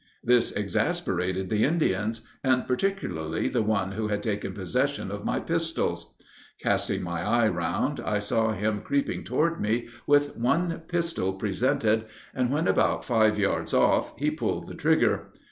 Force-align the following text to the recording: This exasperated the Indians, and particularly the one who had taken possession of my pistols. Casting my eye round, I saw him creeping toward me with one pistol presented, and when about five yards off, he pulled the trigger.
This 0.23 0.51
exasperated 0.53 1.51
the 1.51 1.63
Indians, 1.63 2.21
and 2.43 2.65
particularly 2.65 3.47
the 3.47 3.61
one 3.61 3.91
who 3.91 4.07
had 4.07 4.23
taken 4.23 4.51
possession 4.51 5.11
of 5.11 5.23
my 5.23 5.39
pistols. 5.39 6.15
Casting 6.59 7.03
my 7.03 7.21
eye 7.21 7.47
round, 7.47 7.99
I 7.99 8.17
saw 8.17 8.51
him 8.53 8.81
creeping 8.81 9.23
toward 9.23 9.59
me 9.61 9.89
with 10.07 10.35
one 10.35 10.81
pistol 10.87 11.33
presented, 11.33 12.05
and 12.33 12.49
when 12.51 12.67
about 12.67 13.05
five 13.05 13.37
yards 13.37 13.75
off, 13.75 14.17
he 14.17 14.31
pulled 14.31 14.65
the 14.67 14.73
trigger. 14.73 15.29